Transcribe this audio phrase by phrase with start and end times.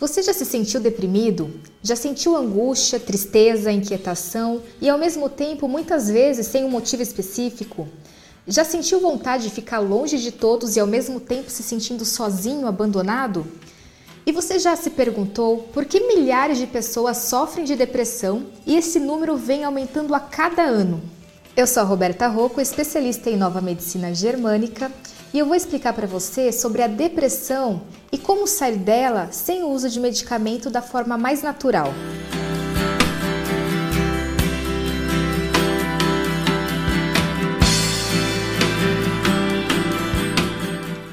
[0.00, 1.50] Você já se sentiu deprimido?
[1.82, 7.86] Já sentiu angústia, tristeza, inquietação e ao mesmo tempo, muitas vezes, sem um motivo específico?
[8.48, 12.66] Já sentiu vontade de ficar longe de todos e ao mesmo tempo se sentindo sozinho,
[12.66, 13.46] abandonado?
[14.24, 18.98] E você já se perguntou por que milhares de pessoas sofrem de depressão e esse
[18.98, 21.02] número vem aumentando a cada ano?
[21.60, 24.90] Eu sou a Roberta Rocco, especialista em nova medicina germânica,
[25.30, 29.68] e eu vou explicar para você sobre a depressão e como sair dela sem o
[29.68, 31.92] uso de medicamento da forma mais natural.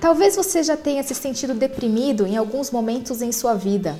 [0.00, 3.96] Talvez você já tenha se sentido deprimido em alguns momentos em sua vida.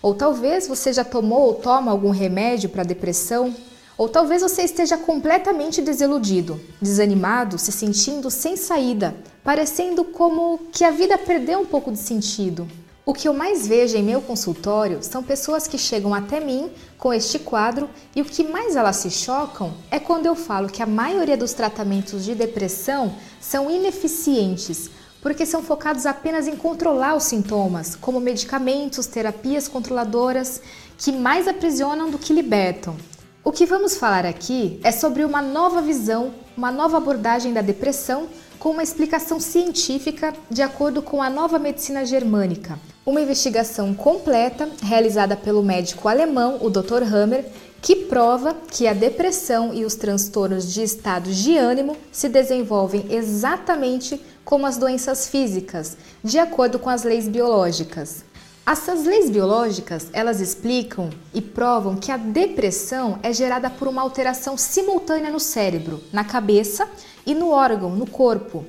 [0.00, 3.52] Ou talvez você já tomou ou toma algum remédio para depressão
[4.00, 9.14] ou talvez você esteja completamente desiludido, desanimado, se sentindo sem saída,
[9.44, 12.66] parecendo como que a vida perdeu um pouco de sentido.
[13.04, 17.12] O que eu mais vejo em meu consultório são pessoas que chegam até mim com
[17.12, 20.86] este quadro e o que mais elas se chocam é quando eu falo que a
[20.86, 24.88] maioria dos tratamentos de depressão são ineficientes,
[25.20, 30.62] porque são focados apenas em controlar os sintomas, como medicamentos, terapias controladoras,
[30.96, 32.96] que mais aprisionam do que libertam.
[33.42, 38.28] O que vamos falar aqui é sobre uma nova visão, uma nova abordagem da depressão
[38.58, 42.78] com uma explicação científica de acordo com a nova medicina germânica.
[43.04, 47.02] Uma investigação completa realizada pelo médico alemão, o Dr.
[47.02, 47.46] Hammer,
[47.80, 54.20] que prova que a depressão e os transtornos de estado de ânimo se desenvolvem exatamente
[54.44, 58.22] como as doenças físicas, de acordo com as leis biológicas.
[58.70, 64.56] Essas leis biológicas, elas explicam e provam que a depressão é gerada por uma alteração
[64.56, 66.88] simultânea no cérebro, na cabeça
[67.26, 68.64] e no órgão, no corpo.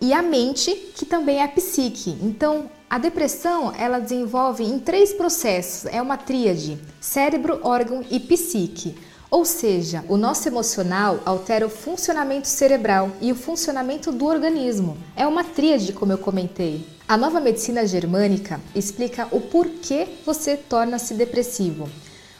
[0.00, 2.18] E a mente, que também é a psique.
[2.22, 8.96] Então, a depressão, ela desenvolve em três processos, é uma tríade: cérebro, órgão e psique.
[9.30, 14.98] Ou seja, o nosso emocional altera o funcionamento cerebral e o funcionamento do organismo.
[15.14, 16.95] É uma tríade, como eu comentei.
[17.08, 21.88] A nova medicina germânica explica o porquê você torna-se depressivo.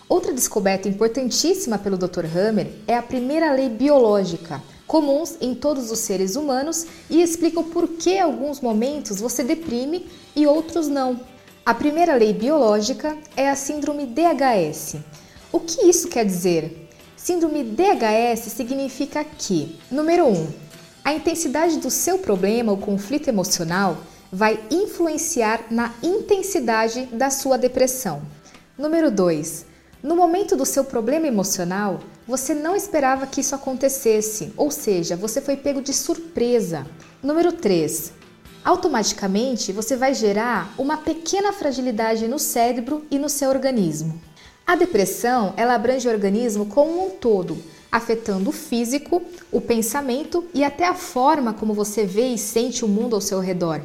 [0.09, 2.25] Outra descoberta importantíssima pelo Dr.
[2.37, 7.65] Hammer é a primeira lei biológica, comuns em todos os seres humanos e explica o
[7.65, 11.21] porquê alguns momentos você deprime e outros não.
[11.65, 14.97] A primeira lei biológica é a síndrome DHS.
[15.53, 16.89] O que isso quer dizer?
[17.17, 20.49] Síndrome DHS significa que, número 1, um,
[21.05, 23.97] a intensidade do seu problema ou conflito emocional
[24.33, 28.23] vai influenciar na intensidade da sua depressão.
[28.77, 29.67] Número 2.
[30.03, 35.41] No momento do seu problema emocional, você não esperava que isso acontecesse, ou seja, você
[35.41, 36.87] foi pego de surpresa.
[37.23, 38.13] Número 3.
[38.65, 44.21] Automaticamente você vai gerar uma pequena fragilidade no cérebro e no seu organismo.
[44.67, 47.57] A depressão, ela abrange o organismo como um todo,
[47.91, 49.23] afetando o físico,
[49.53, 53.39] o pensamento e até a forma como você vê e sente o mundo ao seu
[53.39, 53.81] redor.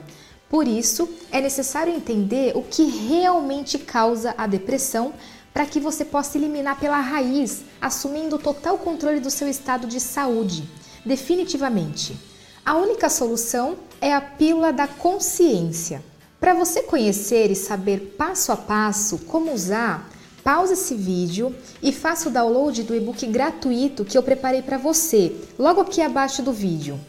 [0.51, 5.13] Por isso, é necessário entender o que realmente causa a depressão
[5.53, 10.69] para que você possa eliminar pela raiz, assumindo total controle do seu estado de saúde,
[11.05, 12.17] definitivamente.
[12.65, 16.03] A única solução é a pílula da consciência.
[16.37, 20.09] Para você conhecer e saber passo a passo como usar,
[20.43, 25.33] pause esse vídeo e faça o download do e-book gratuito que eu preparei para você,
[25.57, 26.99] logo aqui abaixo do vídeo.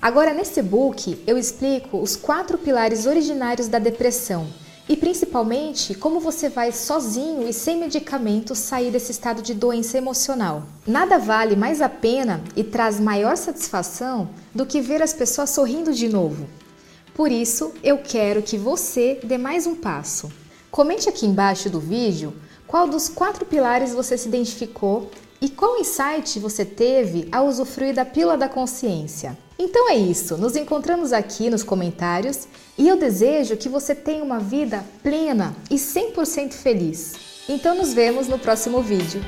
[0.00, 4.46] Agora, nesse book, eu explico os quatro pilares originários da depressão
[4.88, 10.62] e principalmente como você vai sozinho e sem medicamentos sair desse estado de doença emocional.
[10.86, 15.92] Nada vale mais a pena e traz maior satisfação do que ver as pessoas sorrindo
[15.92, 16.48] de novo.
[17.12, 20.30] Por isso, eu quero que você dê mais um passo.
[20.70, 22.32] Comente aqui embaixo do vídeo
[22.68, 25.10] qual dos quatro pilares você se identificou
[25.40, 29.36] e qual insight você teve ao usufruir da pílula da consciência?
[29.58, 32.46] Então é isso, nos encontramos aqui nos comentários
[32.78, 37.14] e eu desejo que você tenha uma vida plena e 100% feliz.
[37.48, 39.20] Então nos vemos no próximo vídeo.